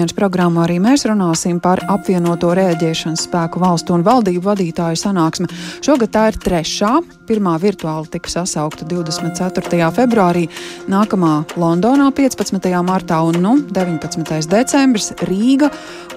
Dienas 0.00 0.14
programmā 0.16 0.62
arī 0.64 0.78
mēs 0.80 1.02
runāsim 1.04 1.58
par 1.60 1.82
apvienoto 1.92 2.54
rēģēšanas 2.56 3.26
spēku 3.26 3.60
valstu 3.60 3.92
un 3.92 4.04
valdību 4.06 4.46
vadītāju 4.46 4.96
sanāksmi. 4.96 5.50
Šogad 5.84 6.14
tā 6.14 6.22
ir 6.30 6.38
trešā. 6.40 6.94
Pirmā 7.28 7.52
virtuāli 7.62 8.08
tika 8.10 8.30
sasaukta 8.32 8.86
24. 8.90 9.90
februārī, 9.94 10.46
nākamā 10.90 11.44
Londonā 11.60 12.08
15. 12.16 12.64
martā 12.82 13.20
un 13.22 13.36
nu, 13.44 13.52
19. 13.68 14.48
decembris 14.50 15.12
Rīga. 15.28 15.68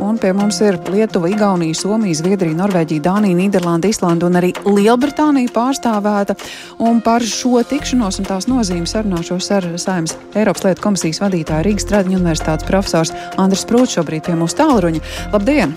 Un 0.01 0.17
pie 0.17 0.31
mums 0.33 0.57
ir 0.65 0.79
Lietuva, 0.89 1.29
Igaunija, 1.29 1.75
Somija, 1.77 2.17
Zviedrija, 2.17 2.55
Norvēģija, 2.57 3.03
Dānija, 3.05 3.37
Nīderlanda, 3.37 3.91
Islanda 3.91 4.25
un 4.25 4.39
arī 4.39 4.55
Lielbritānija 4.65 5.51
pārstāvēta. 5.53 6.37
Un 6.81 7.03
par 7.05 7.21
šo 7.21 7.61
tikšanos 7.67 8.23
un 8.23 8.31
tās 8.31 8.49
nozīmi 8.49 8.89
sarunāšos 8.89 9.51
ar 9.59 9.69
Saimnes 9.75 10.15
Eiropas 10.33 10.65
lietu 10.65 10.87
komisijas 10.87 11.21
vadītāju 11.27 11.67
Rīgas 11.69 11.85
Stradiņu 11.85 12.23
universitātes 12.23 12.71
profesors 12.71 13.13
Andris 13.37 13.67
Prūts 13.73 13.95
šobrīd 13.97 14.27
pie 14.27 14.35
mūsu 14.37 14.53
tālruņa. 14.59 14.99
Labdien! 15.33 15.71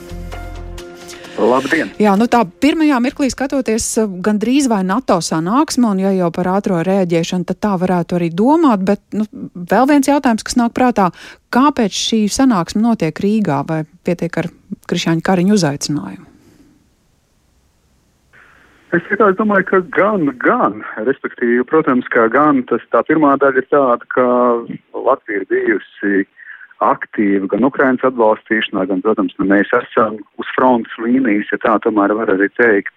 Labdien! 1.40 1.94
Jā, 1.96 2.12
nu 2.20 2.26
tā 2.28 2.42
pirmajā 2.44 2.98
mirklī 3.00 3.30
skatoties, 3.32 3.86
gandrīz 4.24 4.66
vai 4.68 4.82
NATO 4.84 5.16
sanāksme, 5.24 5.88
un 5.94 6.02
ja 6.04 6.12
jau 6.12 6.28
par 6.36 6.50
ātro 6.58 6.82
rēģēšanu, 6.84 7.48
tad 7.48 7.60
tā 7.64 7.72
varētu 7.80 8.18
arī 8.18 8.28
domāt, 8.36 8.84
bet 8.84 9.00
nu, 9.16 9.24
vēl 9.72 9.88
viens 9.88 10.12
jautājums, 10.12 10.44
kas 10.44 10.60
nāk 10.60 10.76
prātā, 10.76 11.08
kāpēc 11.56 11.96
šī 11.96 12.20
sanāksme 12.36 12.84
notiek 12.84 13.16
Rīgā, 13.16 13.62
vai 13.64 13.82
pietiek 14.04 14.40
ar 14.44 14.52
Krišāņa 14.92 15.24
Kariņu 15.24 15.56
uzaicinājumu? 15.56 16.28
Es 18.92 19.08
tikai 19.08 19.32
domāju, 19.40 19.70
ka 19.72 19.84
gan, 19.96 20.28
gan, 20.44 20.82
respektīvi, 21.08 21.64
protams, 21.64 22.04
ka 22.12 22.28
gan 22.28 22.60
tas 22.68 22.84
tā 22.92 23.00
pirmā 23.08 23.38
daļa 23.40 23.64
ir 23.64 23.72
tāda, 23.72 24.12
ka 24.12 24.26
Latvija 24.92 25.46
ir 25.46 25.48
bijusi 25.48 26.26
aktīvi 26.84 27.48
gan 27.52 27.64
Ukrainas 27.64 28.04
atbalstīšanā, 28.04 28.86
gan, 28.90 29.02
protams, 29.04 29.34
nu, 29.40 29.48
mēs 29.48 29.72
esam 29.76 30.18
uz 30.40 30.52
frontes 30.56 30.92
līnijas, 31.00 31.50
ja 31.52 31.60
tā 31.62 31.78
tomēr 31.84 32.14
var 32.18 32.32
arī 32.34 32.50
teikt. 32.58 32.92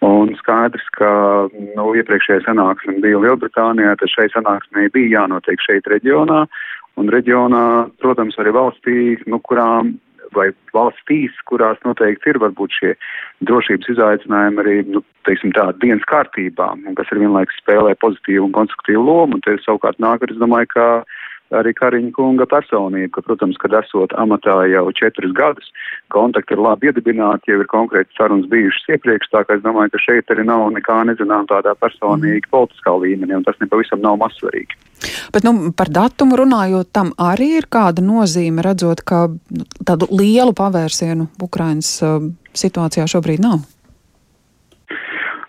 Un 0.00 0.32
skaidrs, 0.38 0.86
ka 0.96 1.08
nu, 1.52 1.90
iepriekšējā 2.00 2.46
sanāksme 2.46 3.02
bija 3.04 3.20
Lielbritānijā, 3.20 3.98
tad 4.00 4.08
šai 4.08 4.30
sanāksmē 4.32 4.86
bija 4.94 5.18
jānotiek 5.18 5.60
šeit 5.60 5.90
reģionā. 5.92 6.46
Un 7.00 7.10
reģionā, 7.12 7.64
protams, 8.00 8.38
arī 8.40 8.54
valstī, 8.56 8.96
nu, 9.28 9.38
kurām 9.44 9.92
vai 10.34 10.48
valstīs, 10.74 11.34
kurās 11.50 11.80
noteikti 11.84 12.32
ir 12.32 12.38
varbūt 12.42 12.76
šie 12.78 12.92
drošības 13.48 13.92
izaicinājumi 13.94 14.62
arī, 14.62 14.76
nu, 14.94 15.02
teiksim 15.28 15.52
tā, 15.56 15.68
dienas 15.82 16.06
kārtībā, 16.10 16.70
un 16.86 16.96
kas 16.98 17.10
ir 17.12 17.22
vienlaikus 17.22 17.58
spēlē 17.62 17.96
pozitīvu 18.02 18.46
un 18.48 18.54
konstruktīvu 18.56 19.02
lomu, 19.04 19.38
un 19.38 19.44
te 19.44 19.56
savukārt 19.64 20.00
nāk, 20.02 20.24
es 20.28 20.40
domāju, 20.40 20.70
ka 20.74 20.86
arī 21.56 21.72
Kariņa 21.76 22.12
kunga 22.16 22.46
personība, 22.50 23.10
ka, 23.16 23.24
protams, 23.26 23.58
kad 23.60 23.74
esot 23.80 24.14
amatā 24.20 24.56
jau 24.70 24.84
četrus 24.96 25.32
gadus, 25.36 25.70
kontakti 26.14 26.54
ir 26.54 26.62
labi 26.62 26.90
iedibināti, 26.90 27.52
jau 27.52 27.60
ir 27.62 27.70
konkrēti 27.70 28.14
sarunas 28.18 28.48
bijušas 28.50 28.94
iepriekš, 28.96 29.30
tā 29.32 29.42
ka 29.46 29.58
es 29.58 29.64
domāju, 29.64 29.94
ka 29.94 30.02
šeit 30.04 30.30
arī 30.32 30.46
nav 30.48 30.68
nekā 30.76 31.00
nezinām 31.10 31.48
tādā 31.50 31.74
personīgi 31.80 32.46
politiskā 32.52 32.94
līmenī, 33.02 33.38
un 33.40 33.46
tas 33.46 33.58
nepavisam 33.62 34.02
nav 34.04 34.20
mazsvarīgi. 34.22 34.78
Bet, 35.32 35.44
nu, 35.46 35.72
par 35.76 35.90
datumu 35.92 36.36
runājot, 36.40 36.90
tam 36.92 37.12
arī 37.20 37.54
ir 37.62 37.68
kāda 37.72 38.04
nozīme, 38.04 38.62
redzot, 38.64 39.02
ka 39.06 39.26
nu, 39.30 39.66
tādu 39.86 40.10
lielu 40.12 40.54
pavērsienu 40.56 41.30
Ukrainas 41.42 41.92
uh, 42.04 42.18
situācijā 42.52 43.06
šobrīd 43.10 43.42
nav. 43.42 43.62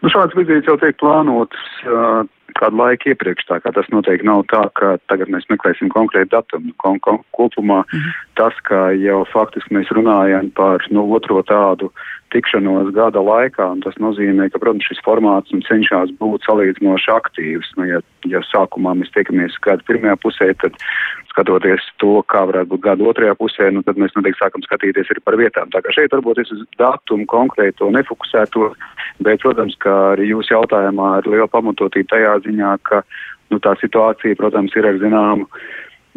Nu, 0.02 0.10
šāds 0.10 0.34
vizītes 0.38 0.70
jau 0.70 0.80
tiek 0.82 0.98
plānotas 0.98 1.66
uh, 1.86 2.24
kādu 2.62 2.78
laiku 2.78 3.12
iepriekš, 3.12 3.48
tā 3.50 3.59
kā 3.64 3.73
tas 3.76 3.90
noteikti 3.94 4.28
nav 4.28 4.45
tā, 4.52 4.62
ka 4.78 4.95
tagad 5.12 5.31
mēs 5.34 5.48
meklēsim 5.50 5.92
konkrētu 5.94 6.31
datumu. 6.36 6.73
Kon, 6.84 7.00
kon, 7.00 7.22
kopumā 7.38 7.81
mm 7.81 8.00
-hmm. 8.00 8.17
tas, 8.40 8.56
ka 8.70 8.92
jau 8.98 9.26
faktiski 9.34 9.76
mēs 9.76 9.92
runājam 9.98 10.52
par 10.56 10.86
nu, 10.89 11.08
otro 11.14 11.42
tādu 11.42 11.92
tikšanos 12.32 12.92
gada 12.96 13.22
laikā, 13.24 13.68
tas 13.84 13.98
nozīmē, 14.02 14.48
ka, 14.52 14.60
protams, 14.62 14.88
šis 14.88 15.02
formāts 15.06 15.54
cenšas 15.68 16.14
būt 16.20 16.48
salīdzinoši 16.48 17.11
aktīvs. 17.14 17.73
Nu, 17.78 17.88
ja, 17.89 18.00
ja 18.30 18.42
sākumā 18.48 18.95
mēs 19.00 19.11
tiekamies 19.16 19.58
gada 19.66 19.86
pirmajā 19.88 20.17
pusē, 20.23 20.50
tad 20.64 20.78
skatoties 21.32 21.83
to, 22.04 22.20
kā 22.32 22.44
varētu 22.50 22.73
būt 22.73 22.83
gada 22.86 23.08
otrajā 23.11 23.36
pusē, 23.39 23.70
nu, 23.76 23.83
tad 23.88 24.00
mēs 24.02 24.16
noteikti 24.17 24.42
sākam 24.42 24.64
skatīties 24.66 25.11
arī 25.14 25.23
par 25.26 25.39
vietām. 25.39 25.72
Tā 25.73 25.83
kā 25.83 25.94
šeit 25.95 26.16
varbūt 26.16 26.44
es 26.44 26.55
uz 26.55 26.64
datumu 26.80 27.28
konkrēto 27.32 27.92
nefokusēto, 27.95 28.72
bet, 29.23 29.44
protams, 29.44 29.78
ka 29.84 29.98
arī 30.16 30.32
jūsu 30.32 30.55
jautājumā 30.55 31.14
ir 31.22 31.32
liela 31.36 31.52
pamatotība 31.52 32.16
tajā 32.16 32.36
ziņā, 32.48 32.73
ka 32.88 33.04
nu, 33.52 33.60
tā 33.64 33.76
situācija, 33.84 34.39
protams, 34.39 34.76
ir 34.80 34.88
ar 34.88 35.00
zināmu 35.04 35.48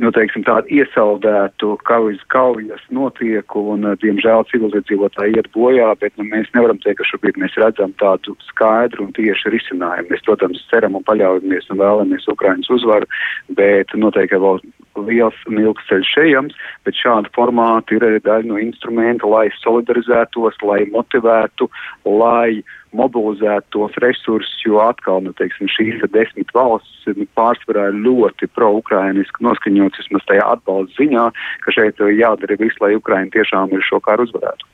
nu, 0.03 0.11
teiksim, 0.15 0.43
tādu 0.47 0.71
iesaldētu 0.75 1.75
kaujas, 1.87 2.23
kaujas 2.33 2.83
notiek, 2.95 3.57
un, 3.59 3.87
diemžēl, 4.03 4.47
civiliedzīvotāji 4.51 5.39
iet 5.39 5.51
bojā, 5.55 5.91
bet 6.01 6.15
nu, 6.19 6.27
mēs 6.31 6.51
nevaram 6.57 6.81
teikt, 6.83 7.01
ka 7.01 7.09
šobrīd 7.13 7.39
mēs 7.41 7.55
redzam 7.61 7.95
tādu 8.03 8.37
skaidru 8.49 9.07
un 9.07 9.13
tiešu 9.17 9.53
risinājumu. 9.55 10.11
Mēs, 10.11 10.25
protams, 10.27 10.65
ceram 10.71 10.99
un 10.99 11.07
paļaujamies 11.07 11.71
un 11.71 11.83
vēlamies 11.83 12.31
Ukrainas 12.33 12.71
uzvaru, 12.75 13.11
bet 13.59 13.95
noteikti 13.95 14.41
vēl 14.43 14.63
liels 15.07 15.39
un 15.51 15.59
ilgs 15.63 15.87
ceļš 15.91 16.13
ejams, 16.23 16.55
bet 16.87 16.99
šāda 16.99 17.31
formāta 17.35 17.97
ir 17.97 18.07
daļa 18.23 18.51
no 18.51 18.61
instrumenta, 18.63 19.27
lai 19.31 19.49
solidarizētos, 19.61 20.59
lai 20.63 20.85
motivētu, 20.95 21.71
lai 22.07 22.63
mobilizēt 22.97 23.67
tos 23.75 23.97
resursus, 24.05 24.61
jo 24.67 24.81
atkal, 24.85 25.23
nu, 25.25 25.35
teiksim, 25.39 25.71
šīs 25.71 26.05
desmit 26.15 26.53
valstis 26.57 27.19
nu, 27.19 27.27
pārsvarā 27.39 27.89
ir 27.91 28.01
ļoti 28.07 28.51
pro-ukrainiski 28.57 29.45
noskaņots, 29.47 30.05
vismaz 30.05 30.29
tajā 30.31 30.47
atbalsta 30.57 31.03
ziņā, 31.03 31.27
ka 31.65 31.77
šeit 31.77 32.05
jādara 32.19 32.61
viss, 32.61 32.81
lai 32.83 32.95
Ukraina 32.99 33.31
tiešām 33.35 33.75
ir 33.75 33.85
šo 33.85 34.01
karu 34.05 34.29
uzvarētu. 34.29 34.74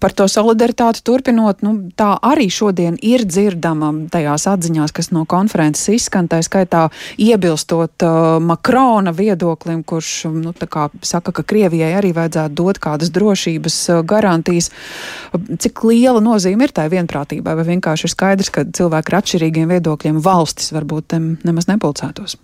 Par 0.00 0.14
to 0.16 0.26
solidaritāti 0.30 1.02
turpinot, 1.06 1.62
nu, 1.64 1.74
tā 1.96 2.14
arī 2.24 2.48
šodien 2.52 2.96
ir 3.02 3.24
dzirdama 3.28 3.92
tajās 4.12 4.46
atziņās, 4.50 4.94
kas 4.94 5.10
no 5.14 5.24
konferences 5.28 5.88
izskan, 5.94 6.28
tā 6.30 6.40
skaitā 6.44 6.86
iebilstot 7.20 8.04
uh, 8.06 8.38
Makrona 8.44 9.14
viedoklim, 9.14 9.84
kurš 9.86 10.12
nu, 10.34 10.54
kā, 10.54 10.88
saka, 11.04 11.34
ka 11.34 11.46
Krievijai 11.54 11.92
arī 11.98 12.14
vajadzētu 12.16 12.58
dot 12.58 12.80
kādas 12.82 13.12
drošības 13.14 13.78
garantijas. 14.08 14.70
Cik 15.34 15.84
liela 15.88 16.22
nozīme 16.24 16.66
ir 16.66 16.74
tai 16.74 16.88
vienprātībai, 16.92 17.56
vai 17.58 17.68
vienkārši 17.74 18.08
ir 18.08 18.14
skaidrs, 18.14 18.52
ka 18.54 18.66
cilvēki 18.66 19.12
ar 19.12 19.20
atšķirīgiem 19.20 19.76
viedokļiem 19.76 20.20
valstis 20.24 20.74
varbūt 20.74 21.18
nemaz 21.44 21.70
nepulcētos? 21.70 22.38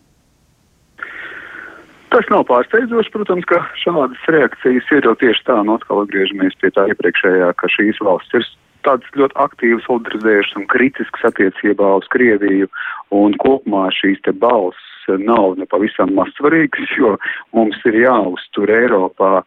Tas 2.10 2.26
nav 2.32 2.42
pārsteidzoši, 2.48 3.12
protams, 3.14 3.46
ka 3.46 3.60
šādas 3.78 4.22
reakcijas 4.34 4.88
ir. 4.90 5.06
Jau 5.06 5.14
tieši 5.20 5.44
tā, 5.46 5.60
no 5.66 5.78
atkal 5.78 6.02
atgriežamies 6.02 6.56
pie 6.58 6.72
tā 6.74 6.88
iepriekšējā, 6.90 7.52
ka 7.60 7.70
šīs 7.70 8.00
valsts 8.02 8.34
ir 8.34 8.46
tādas 8.86 9.12
ļoti 9.20 9.36
aktīvas, 9.44 9.86
solidarizējušas 9.86 10.56
un 10.58 10.66
kritiskas 10.72 11.28
attiecībā 11.30 11.90
uz 12.00 12.08
Krieviju, 12.10 12.70
un 13.14 13.36
kopumā 13.42 13.88
šīs 13.94 14.22
te 14.26 14.34
balss 14.34 14.86
nav 15.20 15.56
nepavisam 15.58 16.12
mazsvarīgas, 16.14 16.90
jo 16.98 17.16
mums 17.56 17.78
ir 17.88 17.98
jāuztur 18.02 18.70
Eiropā 18.70 19.40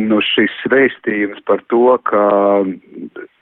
nu, 0.00 0.18
šis 0.24 0.54
vēstījums 0.70 1.44
par 1.48 1.62
to, 1.72 1.96
ka 2.08 2.24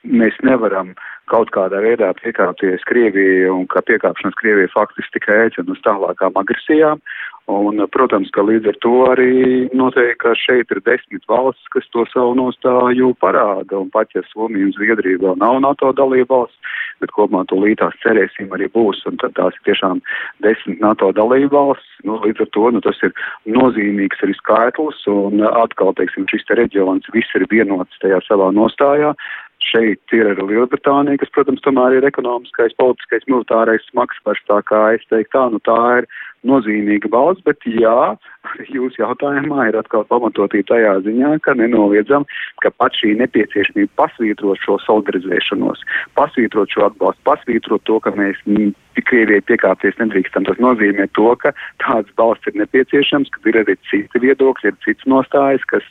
mēs 0.03 0.37
nevaram 0.45 0.93
kaut 1.31 1.53
kādā 1.55 1.83
veidā 1.85 2.11
piekāpties 2.19 2.85
Krievijai 2.89 3.51
un 3.53 3.67
ka 3.71 3.83
piekāpšanās 3.89 4.39
Krievijai 4.41 4.73
faktiski 4.73 5.19
tikai 5.19 5.39
aicina 5.47 5.75
uz 5.75 5.83
tālākām 5.87 6.39
agresijām. 6.41 7.03
Un, 7.51 7.81
protams, 7.91 8.31
ka 8.31 8.45
līdz 8.47 8.69
ar 8.71 8.77
to 8.85 8.93
arī 9.11 9.33
noteikti, 9.75 10.19
ka 10.23 10.31
šeit 10.39 10.71
ir 10.71 10.79
desmit 10.87 11.25
valsts, 11.27 11.67
kas 11.75 11.89
to 11.91 12.05
savu 12.13 12.37
nostāju 12.39 13.11
parāda. 13.19 13.81
Un 13.81 13.91
pat 13.91 14.15
ja 14.15 14.23
Somija 14.29 14.69
un 14.69 14.75
Zviedrija 14.77 15.19
vēl 15.25 15.41
nav 15.41 15.59
NATO 15.65 15.91
dalība 15.99 16.31
valsts, 16.31 16.79
bet 17.03 17.11
kopumā 17.17 17.43
to 17.51 17.59
līdās 17.59 17.99
cerēsim 18.05 18.55
arī 18.55 18.71
būs. 18.71 19.03
Un 19.11 19.19
tad 19.19 19.35
tās 19.35 19.59
ir 19.59 19.67
tiešām 19.73 20.05
desmit 20.47 20.79
NATO 20.85 21.11
dalība 21.19 21.57
valsts. 21.59 21.99
Nu, 22.07 22.21
līdz 22.23 22.47
ar 22.47 22.53
to 22.55 22.71
nu, 22.77 22.83
tas 22.87 23.03
ir 23.03 23.11
nozīmīgs 23.59 24.23
arī 24.23 24.39
skaitlis. 24.39 25.03
Un 25.11 25.43
atkal, 25.51 25.97
teiksim, 25.99 26.31
šis 26.31 26.47
te 26.47 26.61
reģions 26.63 27.11
viss 27.11 27.35
ir 27.35 27.51
vienots 27.51 27.99
tajā 28.07 28.23
savā 28.29 28.53
nostājā. 28.55 29.17
Šeit 29.63 30.15
ir 30.17 30.27
arī 30.33 30.45
Lielbritānija, 30.51 31.21
kas, 31.23 31.31
protams, 31.35 31.63
tomēr 31.65 31.99
ir 31.99 32.07
ekonomiskais, 32.09 32.75
politiskais, 32.81 33.25
militārais 33.31 33.85
smagsvars. 33.91 34.43
Tā 34.49 34.59
kā 34.69 34.81
es 34.97 35.05
teiktu, 35.09 35.31
tā, 35.37 35.45
nu 35.55 35.61
tā 35.67 35.79
ir 36.01 36.09
nozīmīga 36.49 37.11
balss, 37.13 37.43
bet 37.47 37.63
jā, 37.69 38.15
jūsu 38.75 39.03
jautājumā 39.03 39.69
ir 39.71 39.79
atkal 39.79 40.05
pamatotība 40.11 40.73
tajā 40.73 40.95
ziņā, 41.07 41.37
ka 41.47 41.55
nenoliedzam, 41.59 42.27
ka 42.65 42.73
pat 42.75 42.99
šī 42.99 43.15
nepieciešamība 43.23 43.95
pasvītrot 44.01 44.63
šo 44.65 44.79
solidarizēšanos, 44.87 45.85
pasvītrot 46.19 46.75
šo 46.75 46.89
atbalstu, 46.91 47.23
pasvītrot 47.31 47.87
to, 47.89 48.01
ka 48.03 48.15
mēs 48.19 48.43
Krievijai 49.01 49.43
piekāpties 49.49 49.97
nedrīkstam. 50.01 50.45
Tas 50.49 50.61
nozīmē 50.63 51.09
to, 51.17 51.31
ka 51.41 51.55
tāds 51.83 52.13
balsts 52.19 52.49
ir 52.51 52.59
nepieciešams, 52.61 53.31
ka 53.33 53.41
ir 53.49 53.59
arī 53.63 53.77
citi 53.89 54.23
viedokļi, 54.23 54.73
ir 54.73 54.79
cits 54.85 55.09
nostājas, 55.09 55.65
kas, 55.71 55.87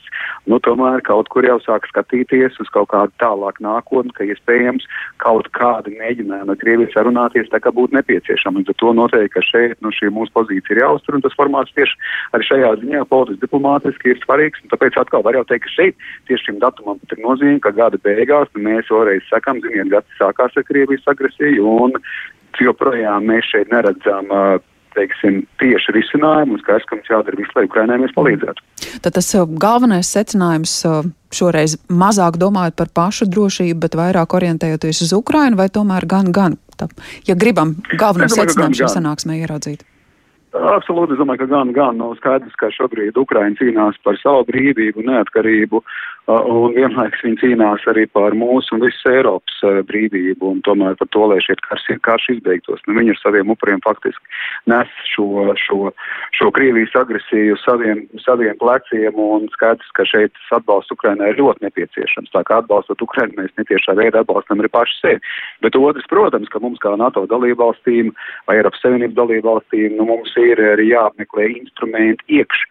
nu, 0.46 0.60
tomēr 0.62 1.02
kaut 1.06 1.30
kur 1.32 1.46
jau 1.46 1.58
sāk 1.64 1.88
skatīties 1.90 2.60
uz 2.62 2.70
kaut 2.74 2.90
kādu 2.94 3.12
tālāku 3.22 3.64
nākotni, 3.66 4.14
ka 4.14 4.26
iespējams 4.28 4.86
kaut 5.22 5.50
kāda 5.56 5.90
mēģinājuma 5.90 6.50
no 6.52 6.58
Krievijas 6.58 6.94
sarunāties, 6.94 7.50
tā 7.50 7.62
kā 7.62 7.74
būtu 7.74 7.96
nepieciešama. 7.98 8.62
Līdz 8.62 8.74
ar 8.74 8.78
to 8.82 8.94
noteikti, 9.00 9.34
ka 9.34 9.44
šeit, 9.46 9.78
nu, 9.82 9.90
šī 9.94 10.12
mūsu 10.14 10.34
pozīcija 10.36 10.76
ir 10.76 10.82
jāuztur, 10.84 11.18
un 11.18 11.24
tas 11.24 11.36
formāts 11.38 11.74
tieši 11.74 11.98
arī 12.36 12.48
šajā 12.48 12.74
ziņā 12.82 13.06
politiski 13.10 13.46
diplomātiski 13.46 14.14
ir 14.14 14.22
svarīgs, 14.22 14.62
un 14.62 14.74
tāpēc 14.74 15.00
atkal 15.00 15.24
var 15.26 15.38
jau 15.38 15.46
teikt, 15.48 15.66
ka 15.66 15.74
šeit 15.76 16.06
tieši 16.30 16.52
šim 16.52 16.60
datumam 16.62 17.00
ir 17.08 17.24
nozīme, 17.24 17.58
ka 17.62 17.74
gada 17.76 17.98
beigās 18.02 18.50
mēs 18.54 18.90
vēlreiz 18.92 19.26
sakam, 19.30 19.60
ziniet, 19.64 19.90
gads 19.92 20.20
sākās 20.20 20.56
ar 20.56 20.66
Krievijas 20.68 21.08
agresiju, 21.10 21.66
un 21.86 21.98
joprojām 22.60 23.24
mēs 23.30 23.48
šeit 23.52 23.72
neredzam 23.72 24.28
teiksim, 24.96 25.42
tieši 25.60 25.94
risinājumu, 25.96 26.56
un 26.56 26.62
skaidrs, 26.62 26.86
ka 26.88 26.98
mums 26.98 27.10
jādara 27.10 27.38
visu, 27.38 27.52
lai 27.56 27.64
Ukrainai 27.68 27.98
mēs 28.02 28.14
palīdzētu. 28.16 28.64
Tad 29.04 29.16
tas 29.16 29.30
galvenais 29.62 30.10
secinājums 30.12 30.74
šoreiz 31.32 31.78
mazāk 31.88 32.36
domājot 32.40 32.76
par 32.76 32.92
pašu 32.94 33.28
drošību, 33.32 33.78
bet 33.86 33.96
vairāk 33.98 34.36
orientējoties 34.36 35.04
uz 35.06 35.14
Ukrainu, 35.16 35.56
vai 35.60 35.70
tomēr 35.72 36.04
gan, 36.08 36.28
gan, 36.34 36.58
tā, 36.76 36.90
ja 37.28 37.38
gribam 37.38 37.76
galveno 37.96 38.28
secinājumu 38.32 38.82
šajā 38.82 38.92
sanāksmē 38.98 39.40
ieraudzīt? 39.40 39.86
Absolūti, 40.52 41.14
es 41.14 41.20
domāju, 41.20 41.46
ka 41.46 41.48
gan, 41.48 41.70
gan 41.72 41.96
nav 41.96 42.12
skaidrs, 42.18 42.52
ka 42.60 42.68
šobrīd 42.76 43.16
Ukraina 43.16 43.56
cīnās 43.56 43.96
par 44.04 44.18
savu 44.20 44.44
brīvību, 44.50 45.06
neatkarību, 45.08 45.80
un 46.30 46.74
vienlaiks 46.76 47.24
viņi 47.24 47.40
cīnās 47.40 47.86
arī 47.90 48.06
par 48.14 48.36
mūsu 48.38 48.76
un 48.76 48.84
visas 48.84 49.08
Eiropas 49.10 49.58
brīvību, 49.88 50.54
un 50.54 50.62
tomēr 50.66 50.94
par 51.00 51.10
to, 51.14 51.26
lai 51.26 51.40
šie 51.42 51.56
karš, 51.66 51.88
karš 52.06 52.28
izbeigtos. 52.36 52.82
Nu, 52.86 52.94
viņi 52.98 53.16
ar 53.16 53.22
saviem 53.22 53.50
upuriem 53.54 53.82
faktiski 53.84 54.22
nes 54.66 54.88
šo, 55.14 55.54
šo, 55.58 55.90
šo 56.38 56.50
Krievijas 56.54 56.94
agresiju 56.94 57.56
saviem, 57.64 58.04
saviem 58.24 58.56
pleciem, 58.58 59.16
un 59.18 59.48
skaidrs, 59.54 59.90
ka 59.96 60.06
šeit 60.06 60.36
atbalsts 60.54 60.94
Ukrainai 60.94 61.32
ir 61.32 61.40
ļoti 61.40 61.66
nepieciešams. 61.66 62.30
Tā 62.34 62.44
kā 62.46 62.60
atbalstot 62.62 63.02
Ukrainu, 63.02 63.34
mēs 63.40 63.54
netiešā 63.58 63.96
veidā 63.98 64.22
atbalstam 64.22 64.62
arī 64.62 64.70
paši 64.72 64.98
sevi. 65.00 65.32
Bet 65.64 65.78
otrs, 65.78 66.06
protams, 66.10 66.50
ka 66.52 66.62
mums 66.62 66.82
kā 66.82 66.94
NATO 67.00 67.24
dalībvalstīm 67.30 68.12
vai 68.46 68.60
Eiropas 68.60 68.82
Savienības 68.84 69.18
dalībvalstīm, 69.18 69.98
nu, 69.98 70.06
mums 70.12 70.34
ir 70.40 70.62
arī 70.72 70.92
jāapmeklē 70.92 71.48
instrumenti 71.56 72.38
iekš 72.40 72.66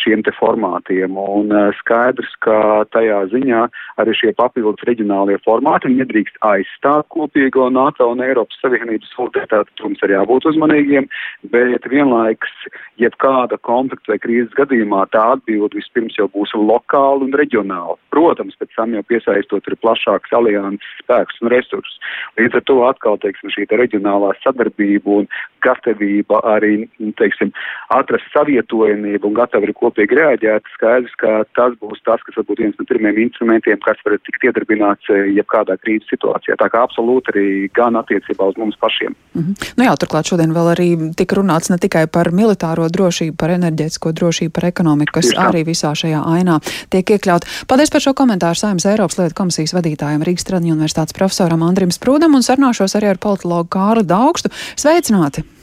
šiem 0.00 0.24
te 0.26 0.34
formātiem. 0.34 1.14
Un 1.18 1.52
skaidrs, 1.78 2.34
ka 2.42 2.87
tajā 2.94 3.20
ziņā 3.32 3.64
arī 4.02 4.14
šie 4.16 4.32
papildus 4.38 4.86
reģionālie 4.88 5.38
formāti 5.44 5.90
nedrīkst 5.92 6.38
aizstāt 6.46 7.08
kopīgo 7.14 7.68
NATO 7.74 8.10
un 8.12 8.22
Eiropas 8.24 8.58
Savienības 8.62 9.12
solidaritāti. 9.14 9.74
Mums 9.82 10.02
ir 10.04 10.14
jābūt 10.16 10.48
uzmanīgiem, 10.52 11.08
bet 11.52 11.86
vienlaiks, 11.90 12.52
jebkāda 13.00 13.58
konflikta 13.66 14.14
vai 14.14 14.20
krīzes 14.22 14.54
gadījumā, 14.58 15.06
tā 15.14 15.24
atbilde 15.36 15.78
vispirms 15.78 16.18
jau 16.18 16.28
būs 16.34 16.54
lokāla 16.56 17.26
un 17.26 17.34
reģionāla. 17.38 17.96
Protams, 18.14 18.56
pēc 18.58 18.74
tam 18.76 18.96
jau 18.96 19.04
piesaistot 19.08 19.68
arī 19.68 19.78
plašāks 19.82 20.34
alianses 20.34 20.94
spēks 21.02 21.42
un 21.42 21.52
resursus. 21.52 21.98
Līdz 22.38 22.60
ar 22.60 22.66
to 22.70 22.78
atkal, 22.88 23.18
teiksim, 23.22 23.52
šī 23.54 23.68
te 23.70 23.78
reģionālā 23.80 24.32
sadarbība 24.42 25.20
un 25.22 25.28
gatavība 25.64 26.40
arī, 26.48 26.86
teiksim, 27.20 27.52
atrast 27.94 28.28
savietojamību 28.34 29.30
un 29.30 29.36
gatavi 29.38 29.68
arī 29.68 29.76
kopīgi 29.78 30.18
reaģēt, 30.18 30.70
skaidrs, 30.76 31.14
ka 31.20 31.42
tas 31.58 31.76
būs 31.82 32.02
tas, 32.06 32.22
kas 32.26 32.38
varbūt 32.40 32.62
viens 32.64 32.77
no 32.78 32.86
pirmiem 32.88 33.18
instrumentiem, 33.24 33.78
kas 33.84 34.00
var 34.06 34.16
tikt 34.26 34.46
iedarbināts 34.48 35.10
eh, 35.12 35.28
jebkādā 35.36 35.76
krīzes 35.82 36.08
situācijā. 36.12 36.56
Tā 36.60 36.68
kā 36.72 36.82
absolūti 36.86 37.32
arī 37.34 37.48
gan 37.74 37.98
attiecībā 38.00 38.48
uz 38.52 38.56
mums 38.60 38.78
pašiem. 38.80 39.14
Mm 39.34 39.42
-hmm. 39.42 39.72
Nu 39.76 39.84
jā, 39.84 39.94
turklāt 39.96 40.30
šodien 40.30 40.54
vēl 40.54 40.72
arī 40.74 40.88
tika 41.16 41.36
runāts 41.36 41.70
ne 41.70 41.78
tikai 41.78 42.06
par 42.06 42.30
militāro 42.32 42.88
drošību, 42.88 43.36
par 43.36 43.50
enerģētisko 43.50 44.12
drošību, 44.12 44.52
par 44.52 44.64
ekonomiku, 44.64 45.12
kas 45.12 45.32
arī 45.36 45.64
visā 45.64 45.92
šajā 45.94 46.22
ainā 46.24 46.60
tiek 46.90 47.10
iekļaut. 47.10 47.44
Paldies 47.68 47.90
par 47.90 48.00
šo 48.00 48.12
komentāru 48.14 48.54
Saimnes 48.54 48.86
Eiropas 48.86 49.18
lietu 49.18 49.34
komisijas 49.34 49.74
vadītājiem 49.74 50.22
Rīgas 50.22 50.48
Tradiņu 50.48 50.74
universitātes 50.74 51.14
profesoram 51.18 51.62
Andrim 51.62 51.90
Sprūdam 51.90 52.34
un 52.34 52.42
sarunāšos 52.42 52.96
arī 52.96 53.06
ar 53.10 53.18
politologu 53.18 53.68
Kārli 53.68 54.06
Daugstu. 54.06 54.48
Sveicināti! 54.76 55.57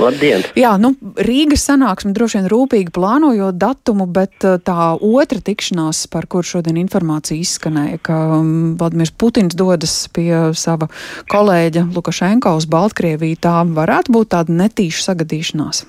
Labdien! 0.00 0.44
Jā, 0.58 0.74
nu, 0.80 0.92
Rīgas 1.20 1.64
sanāksme 1.68 2.12
droši 2.16 2.38
vien 2.38 2.48
rūpīgi 2.52 2.92
plānojot 2.94 3.58
datumu, 3.60 4.06
bet 4.10 4.46
uh, 4.46 4.58
tā 4.62 4.92
otra 4.96 5.40
tikšanās, 5.44 6.04
par 6.12 6.28
kur 6.30 6.46
šodien 6.46 6.78
informācija 6.80 7.40
izskanēja, 7.40 8.00
ka 8.06 8.18
um, 8.38 8.52
Vladimirs 8.80 9.12
Putins 9.12 9.56
dodas 9.58 9.94
pie 10.14 10.52
sava 10.58 10.90
kolēģa 11.32 11.88
Lukašenko 11.94 12.54
uz 12.60 12.68
Baltkrieviju, 12.70 13.40
tā 13.42 13.60
varētu 13.66 14.14
būt 14.16 14.32
tāda 14.36 14.60
netīša 14.64 15.10
sagadīšanās. 15.10 15.84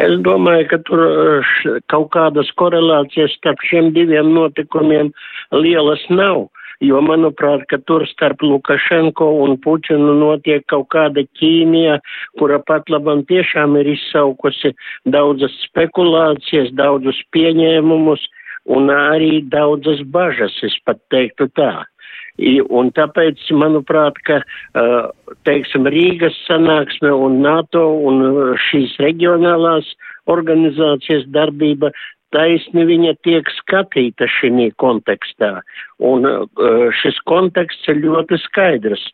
Es 0.00 0.16
domāju, 0.24 0.66
ka 0.70 0.80
tur 0.88 1.04
uh, 1.04 1.54
kaut 1.92 2.10
kādas 2.16 2.50
korelācijas 2.58 3.36
starp 3.38 3.62
šiem 3.68 3.92
diviem 3.96 4.32
notikumiem 4.34 5.12
lielas 5.52 6.02
nav 6.10 6.48
jo, 6.82 7.00
manuprāt, 7.04 7.64
ka 7.70 7.78
tur 7.86 8.04
starp 8.10 8.42
Lukašenko 8.44 9.28
un 9.44 9.56
Puķinu 9.62 10.16
notiek 10.18 10.66
kaut 10.70 10.88
kāda 10.94 11.24
ķīmija, 11.38 11.98
kura 12.40 12.58
pat 12.66 12.90
labam 12.92 13.24
tiešām 13.28 13.78
ir 13.80 13.92
izsaukusi 13.94 14.74
daudzas 15.14 15.54
spekulācijas, 15.68 16.72
daudzus 16.78 17.22
pieņēmumus 17.34 18.26
un 18.76 18.92
arī 18.94 19.40
daudzas 19.50 20.02
bažas, 20.14 20.58
es 20.66 20.76
pat 20.86 21.00
teiktu 21.10 21.48
tā. 21.58 21.72
Un 22.72 22.88
tāpēc, 22.96 23.42
manuprāt, 23.52 24.16
ka, 24.24 24.40
teiksim, 25.44 25.84
Rīgas 25.92 26.36
sanāksme 26.46 27.12
un 27.12 27.42
NATO 27.44 27.84
un 28.08 28.54
šīs 28.70 28.96
reģionālās 29.02 29.90
organizācijas 30.32 31.26
darbība 31.28 31.92
taisni 32.34 32.84
viņa 32.88 33.14
tiek 33.26 33.48
skatīta 33.58 34.28
šī 34.38 34.70
kontekstā. 34.82 35.60
Un 36.02 36.26
uh, 36.26 36.46
šis 37.00 37.18
konteksts 37.28 37.88
ir 37.92 38.02
ļoti 38.04 38.38
skaidrs, 38.46 39.04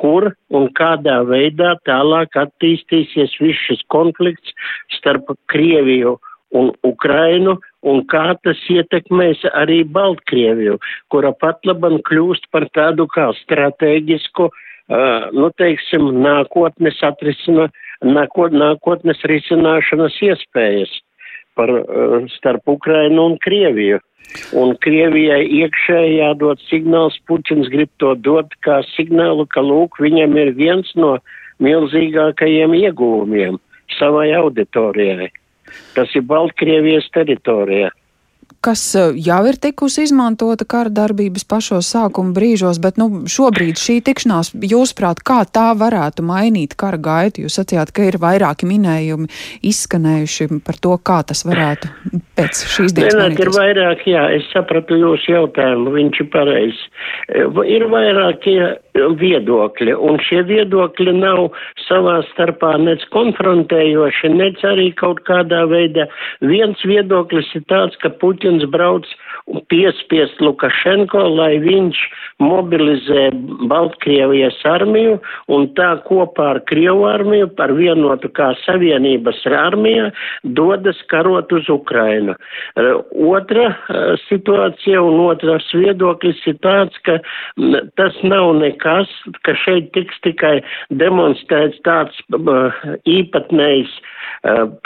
kur 0.00 0.30
un 0.54 0.68
kādā 0.78 1.20
veidā 1.28 1.74
tālāk 1.88 2.38
attīstīsies 2.38 3.36
viss 3.42 3.66
šis 3.66 3.82
konflikts 3.94 4.54
starp 4.98 5.34
Krieviju 5.52 6.16
un 6.56 6.70
Ukrainu, 6.86 7.58
un 7.84 8.06
kā 8.08 8.32
tas 8.42 8.60
ietekmēs 8.72 9.42
arī 9.52 9.82
Baltkrieviju, 9.84 10.78
kura 11.12 11.34
pat 11.36 11.60
labam 11.68 11.98
kļūst 12.08 12.48
par 12.54 12.64
tādu 12.72 13.04
kā 13.12 13.28
strateģisku, 13.42 14.48
uh, 14.48 15.28
nu 15.36 15.50
teiksim, 15.60 16.08
nākotnes 16.24 17.02
atrisina, 17.04 17.68
nākot, 18.06 18.54
nākotnes 18.54 19.20
risināšanas 19.28 20.16
iespējas 20.30 20.96
par, 21.58 21.72
eh, 21.74 22.28
starp 22.36 22.70
Ukrainu 22.70 23.26
un 23.32 23.36
Krieviju. 23.42 23.98
Un 24.52 24.74
Krievijai 24.84 25.42
iekšēji 25.62 26.18
jādod 26.20 26.60
signāls, 26.68 27.16
Puķins 27.28 27.70
grib 27.72 27.90
to 27.98 28.14
dot 28.14 28.52
kā 28.64 28.82
signālu, 28.94 29.48
ka 29.48 29.64
lūk, 29.64 29.98
viņam 30.04 30.36
ir 30.36 30.52
viens 30.52 30.90
no 30.94 31.16
milzīgākajiem 31.64 32.76
iegūmiem 32.76 33.56
savai 33.98 34.28
auditorijai. 34.36 35.30
Tas 35.96 36.12
ir 36.14 36.22
Baltkrievijas 36.28 37.08
teritorijā 37.16 37.90
kas 38.64 38.82
eh, 38.98 39.12
jau 39.22 39.40
ir 39.48 39.58
tikusi 39.60 40.04
izmantota 40.06 40.66
kara 40.68 40.92
darbības 40.92 41.46
pašos 41.48 41.90
sākuma 41.94 42.34
brīžos, 42.36 42.80
bet 42.82 42.98
nu, 43.00 43.24
šobrīd 43.30 43.78
šī 43.80 43.98
tikšanās, 44.06 44.52
jūsuprāt, 44.72 45.22
kā 45.26 45.42
tā 45.46 45.70
varētu 45.78 46.24
mainīt 46.26 46.76
kara 46.78 47.00
gaitu? 47.00 47.44
Jūs 47.46 47.60
sacījāt, 47.60 47.92
ka 47.94 48.08
ir 48.08 48.18
vairāki 48.22 48.68
minējumi 48.68 49.30
izskanējuši 49.70 50.50
par 50.66 50.80
to, 50.82 50.96
kā 50.98 51.20
tas 51.28 51.44
varētu 51.48 51.92
pēc 52.38 52.64
šīs 52.74 52.96
dienas. 52.96 53.16
Vienāk 53.16 53.44
ir 53.44 53.52
vairāk, 53.54 54.04
jā, 54.10 54.26
es 54.38 54.50
sapratu 54.52 54.98
jūsu 54.98 55.34
jautājumu, 55.34 55.94
viņš 55.94 56.22
ir 56.24 56.30
pareizs. 56.34 56.84
Ir 57.68 57.86
vairākie 57.92 58.60
viedokļi, 59.18 59.94
un 59.94 60.18
šie 60.26 60.42
viedokļi 60.48 61.14
nav 61.18 61.48
savā 61.86 62.18
starpā 62.32 62.74
nec 62.82 63.04
konfrontējoši, 63.14 64.32
nec 64.34 64.62
arī 64.66 64.90
kaut 64.98 65.22
kādā 65.28 65.64
veidā. 65.70 66.08
Viens 66.40 66.82
viedoklis 66.86 67.50
ir 67.58 67.64
tāds, 67.70 67.96
ka 68.02 68.10
Puķins 68.48 68.64
brauc 68.72 69.04
piespiest 69.68 70.40
Lukašenko, 70.40 71.20
lai 71.36 71.58
viņš 71.60 71.98
mobilizē 72.40 73.28
Baltkrievijas 73.68 74.56
armiju 74.68 75.18
un 75.52 75.66
tā 75.76 75.90
kopā 76.06 76.46
ar 76.54 76.60
Krievu 76.68 77.04
armiju 77.08 77.48
par 77.56 77.72
vienotu 77.76 78.30
kā 78.32 78.54
savienības 78.64 79.44
armija 79.52 80.10
dodas 80.44 80.96
karot 81.12 81.52
uz 81.52 81.68
Ukrainu. 81.68 82.36
Otra 83.36 83.74
situācija 84.28 85.02
un 85.04 85.20
otrs 85.28 85.68
viedoklis 85.76 86.40
ir 86.48 86.56
tāds, 86.64 86.96
ka 87.04 87.18
tas 88.00 88.16
nav 88.24 88.54
nekas, 88.62 89.12
ka 89.44 89.56
šeit 89.64 89.92
tiks 89.96 90.16
tikai 90.24 90.58
demonstrēts 90.88 91.80
tāds 91.84 92.16
īpatnējs 93.08 93.92
uh, 93.92 94.14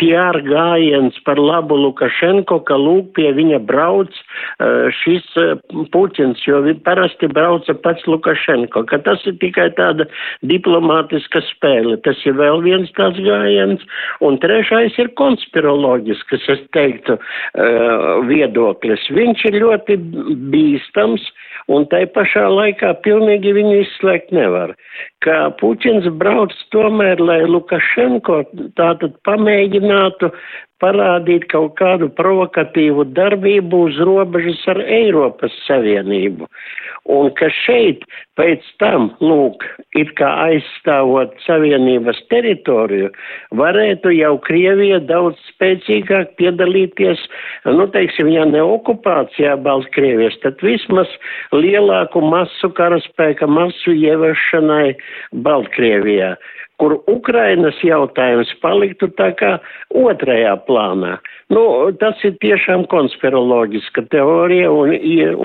PR 0.01 0.39
gājiens 0.47 1.17
par 1.27 1.41
labu 1.41 1.77
Lukašenko, 1.77 2.61
ka 2.69 2.77
lūk 2.81 3.13
pie 3.17 3.31
viņa 3.37 3.61
brauc 3.69 4.13
uh, 4.13 4.89
šis 5.03 5.27
uh, 5.41 5.55
Puķins, 5.93 6.43
jo 6.47 6.63
parasti 6.87 7.29
brauca 7.33 7.75
pats 7.85 8.07
Lukašenko, 8.09 8.85
ka 8.89 9.01
tas 9.05 9.23
ir 9.29 9.37
tikai 9.43 9.71
tāda 9.79 10.07
diplomātiska 10.49 11.45
spēle. 11.51 11.99
Tas 12.07 12.21
ir 12.27 12.37
vēl 12.39 12.63
viens 12.65 12.91
tāds 12.99 13.21
gājiens. 13.23 13.85
Un 14.25 14.39
trešais 14.43 14.97
ir 15.03 15.13
konspiroloģisks, 15.21 16.49
es 16.53 16.63
teiktu, 16.77 17.19
viedoklis. 18.29 19.05
Viņš 19.15 19.47
ir 19.51 19.59
ļoti 19.63 19.99
bīstams 20.53 21.25
un 21.71 21.87
tai 21.91 22.05
pašā 22.11 22.45
laikā 22.51 22.95
pilnīgi 23.05 23.53
viņu 23.55 23.77
izslēgt 23.85 24.33
nevar. 24.35 24.75
Ka 25.23 25.53
Puķins 25.61 26.09
brauc 26.19 26.55
tomēr, 26.75 27.21
lai 27.23 27.43
Lukašenko 27.47 28.43
tātad 28.79 29.15
pamēģinātu 29.33 30.31
parādīt 30.83 31.47
kaut 31.53 31.77
kādu 31.79 32.09
provokatīvu 32.19 33.07
darbību 33.17 33.85
uz 33.89 34.01
robežas 34.03 34.63
ar 34.73 34.83
Eiropas 34.83 35.55
Savienību. 35.67 36.49
Un 37.11 37.33
ka 37.39 37.49
šeit 37.51 38.05
pēc 38.39 38.67
tam, 38.79 39.09
lūk, 39.23 39.65
it 39.99 40.13
kā 40.19 40.29
aizstāvot 40.45 41.35
Savienības 41.43 42.21
teritoriju, 42.31 43.11
varētu 43.59 44.13
jau 44.15 44.37
Krievija 44.47 45.01
daudz 45.09 45.41
spēcīgāk 45.51 46.37
piedalīties, 46.39 47.27
nu, 47.67 47.89
teiksim, 47.95 48.31
ja 48.31 48.47
ne 48.47 48.63
okupācijā 48.63 49.57
Baltkrievijas, 49.67 50.39
tad 50.47 50.63
vismaz 50.63 51.11
lielāku 51.55 52.23
masu 52.23 52.71
karaspēka 52.79 53.51
masu 53.51 53.99
ieviešanai 53.99 54.95
Baltkrievijā 55.43 56.37
kur 56.83 56.97
Ukrainas 57.07 57.79
jautājums 57.87 58.51
paliktu 58.59 59.07
tā 59.15 59.29
kā 59.39 59.53
otrajā 59.95 60.57
plānā. 60.67 61.13
Nu, 61.53 61.63
tas 62.01 62.19
ir 62.27 62.35
tiešām 62.43 62.89
konspiroloģiska 62.91 64.07
teorija 64.11 64.71
un, 64.73 64.91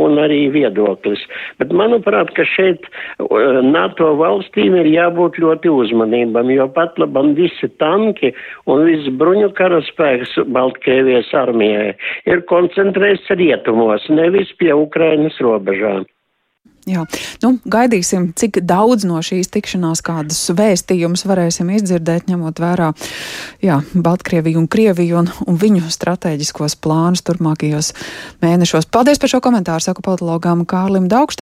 un 0.02 0.18
arī 0.24 0.40
viedoklis. 0.56 1.22
Bet 1.62 1.76
manuprāt, 1.78 2.32
ka 2.34 2.48
šeit 2.56 2.88
uh, 2.88 3.60
NATO 3.62 4.16
valstīm 4.18 4.80
ir 4.82 4.90
jābūt 4.96 5.38
ļoti 5.44 5.74
uzmanībam, 5.84 6.50
jo 6.56 6.70
pat 6.74 6.98
labam 6.98 7.36
visi 7.38 7.70
tanki 7.78 8.34
un 8.66 8.88
viss 8.88 9.14
bruņu 9.22 9.52
karaspēks 9.60 10.40
Baltkrievijas 10.58 11.30
armijai 11.38 11.94
ir 12.26 12.46
koncentrēts 12.50 13.30
rietumos, 13.38 14.10
nevis 14.10 14.56
pie 14.58 14.74
Ukrainas 14.74 15.38
robežām. 15.44 16.08
Jā, 16.88 17.02
nu, 17.44 17.50
gaidīsim, 17.68 18.30
cik 18.40 18.62
daudz 18.64 19.04
no 19.08 19.20
šīs 19.20 19.50
tikšanās 19.52 20.00
kādus 20.08 20.40
vēstījumus 20.56 21.26
varēsim 21.28 21.68
izdzirdēt, 21.76 22.30
ņemot 22.32 22.62
vērā 22.64 22.94
jā, 23.60 23.82
Baltkrieviju 23.92 24.62
un 24.62 24.70
Krieviju 24.72 25.18
un, 25.20 25.28
un 25.44 25.60
viņu 25.60 25.92
strateģiskos 25.92 26.78
plānus 26.80 27.26
turpmākajos 27.28 27.92
mēnešos. 28.40 28.88
Paldies 28.94 29.20
par 29.20 29.34
šo 29.34 29.42
komentāru, 29.44 29.84
saku 29.84 30.06
patologām 30.06 30.64
Kārlim 30.70 31.10
Daugštam. 31.12 31.28